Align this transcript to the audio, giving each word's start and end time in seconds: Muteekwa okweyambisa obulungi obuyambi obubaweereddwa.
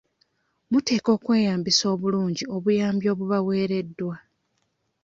Muteekwa 0.71 1.11
okweyambisa 1.17 1.85
obulungi 1.93 2.43
obuyambi 2.55 3.05
obubaweereddwa. 3.13 4.15